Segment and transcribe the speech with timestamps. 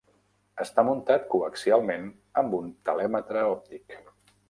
[0.63, 2.09] Està muntat coaxialment
[2.43, 4.01] amb un telèmetre òptic.